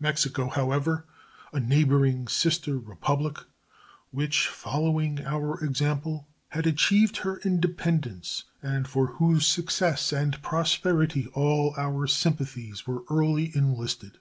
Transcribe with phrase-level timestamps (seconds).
[0.00, 1.04] Mexico was, however,
[1.52, 3.36] a neighboring sister republic,
[4.12, 11.74] which, following our example, had achieved her independence, and for whose success and prosperity all
[11.76, 14.16] our sympathies were early enlisted.